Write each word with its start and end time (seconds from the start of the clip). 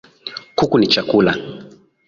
Kuku 0.55 0.77
ni 0.77 0.87
chakula 0.87 1.35